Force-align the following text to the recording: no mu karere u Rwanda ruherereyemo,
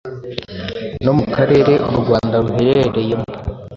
no 1.03 1.11
mu 1.17 1.25
karere 1.35 1.73
u 1.89 1.93
Rwanda 2.01 2.35
ruherereyemo, 2.45 3.27